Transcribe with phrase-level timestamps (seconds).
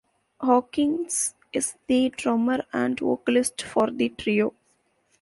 [0.39, 4.55] Hawkins is the drummer and vocalist for the trio.